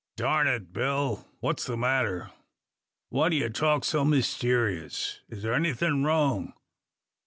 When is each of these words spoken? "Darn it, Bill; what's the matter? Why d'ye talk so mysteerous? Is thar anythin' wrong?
"Darn 0.17 0.47
it, 0.47 0.73
Bill; 0.73 1.27
what's 1.41 1.65
the 1.67 1.77
matter? 1.77 2.31
Why 3.09 3.29
d'ye 3.29 3.49
talk 3.49 3.85
so 3.85 4.03
mysteerous? 4.03 5.19
Is 5.29 5.43
thar 5.43 5.53
anythin' 5.53 6.03
wrong? 6.03 6.53